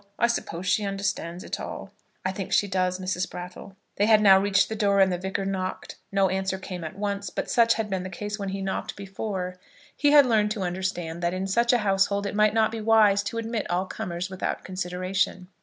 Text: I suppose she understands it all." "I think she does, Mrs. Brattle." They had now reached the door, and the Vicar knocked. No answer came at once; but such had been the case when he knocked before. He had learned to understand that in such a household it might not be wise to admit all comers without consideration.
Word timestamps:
I 0.17 0.25
suppose 0.25 0.65
she 0.65 0.83
understands 0.83 1.43
it 1.43 1.59
all." 1.59 1.91
"I 2.25 2.31
think 2.31 2.51
she 2.51 2.67
does, 2.67 2.97
Mrs. 2.97 3.29
Brattle." 3.29 3.75
They 3.97 4.07
had 4.07 4.19
now 4.19 4.39
reached 4.39 4.67
the 4.67 4.75
door, 4.75 4.99
and 4.99 5.11
the 5.13 5.17
Vicar 5.19 5.45
knocked. 5.45 5.97
No 6.11 6.27
answer 6.27 6.57
came 6.57 6.83
at 6.83 6.97
once; 6.97 7.29
but 7.29 7.51
such 7.51 7.75
had 7.75 7.87
been 7.87 8.01
the 8.01 8.09
case 8.09 8.39
when 8.39 8.49
he 8.49 8.63
knocked 8.63 8.95
before. 8.95 9.59
He 9.95 10.09
had 10.09 10.25
learned 10.25 10.49
to 10.53 10.63
understand 10.63 11.21
that 11.21 11.35
in 11.35 11.45
such 11.45 11.71
a 11.71 11.77
household 11.85 12.25
it 12.25 12.33
might 12.33 12.55
not 12.55 12.71
be 12.71 12.81
wise 12.81 13.21
to 13.25 13.37
admit 13.37 13.69
all 13.69 13.85
comers 13.85 14.27
without 14.27 14.63
consideration. 14.63 15.49